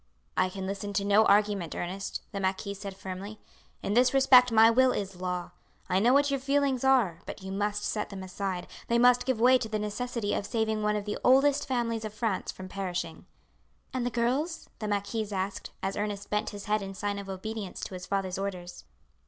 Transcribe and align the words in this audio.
"I 0.35 0.49
can 0.49 0.65
listen 0.65 0.93
to 0.93 1.05
no 1.05 1.25
argument, 1.25 1.75
Ernest," 1.75 2.23
the 2.31 2.39
marquis 2.39 2.73
said 2.73 2.97
firmly. 2.97 3.37
"In 3.83 3.93
this 3.93 4.15
respect 4.15 4.51
my 4.51 4.67
will 4.71 4.91
is 4.93 5.17
law. 5.21 5.51
I 5.89 5.99
know 5.99 6.11
what 6.11 6.31
your 6.31 6.39
feelings 6.39 6.83
are, 6.83 7.19
but 7.27 7.43
you 7.43 7.51
must 7.51 7.83
set 7.83 8.09
them 8.09 8.23
aside, 8.23 8.65
they 8.87 8.97
must 8.97 9.27
give 9.27 9.39
way 9.39 9.59
to 9.59 9.69
the 9.69 9.77
necessity 9.77 10.33
of 10.33 10.47
saving 10.47 10.81
one 10.81 10.95
of 10.95 11.05
the 11.05 11.19
oldest 11.23 11.67
families 11.67 12.03
of 12.03 12.15
France 12.15 12.51
from 12.51 12.67
perishing." 12.67 13.27
"And 13.93 14.03
the 14.03 14.09
girls?" 14.09 14.71
the 14.79 14.87
marquise 14.87 15.31
asked, 15.31 15.69
as 15.83 15.95
Ernest 15.95 16.31
bent 16.31 16.49
his 16.49 16.65
head 16.65 16.81
in 16.81 16.95
sign 16.95 17.19
of 17.19 17.29
obedience 17.29 17.79
to 17.81 17.93
his 17.93 18.07
father's 18.07 18.39
orders. 18.39 18.85